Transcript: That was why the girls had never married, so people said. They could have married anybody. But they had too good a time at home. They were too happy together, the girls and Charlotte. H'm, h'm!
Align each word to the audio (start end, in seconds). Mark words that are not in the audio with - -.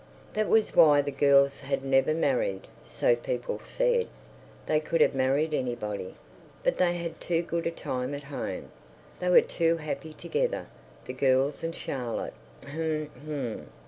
That 0.33 0.49
was 0.49 0.75
why 0.75 1.03
the 1.03 1.11
girls 1.11 1.59
had 1.59 1.83
never 1.83 2.15
married, 2.15 2.65
so 2.83 3.15
people 3.15 3.61
said. 3.63 4.07
They 4.65 4.79
could 4.79 4.99
have 4.99 5.13
married 5.13 5.53
anybody. 5.53 6.15
But 6.63 6.77
they 6.77 6.95
had 6.97 7.21
too 7.21 7.43
good 7.43 7.67
a 7.67 7.71
time 7.71 8.15
at 8.15 8.23
home. 8.23 8.71
They 9.19 9.29
were 9.29 9.41
too 9.41 9.77
happy 9.77 10.13
together, 10.13 10.65
the 11.05 11.13
girls 11.13 11.63
and 11.63 11.75
Charlotte. 11.75 12.33
H'm, 12.63 13.11
h'm! 13.27 13.67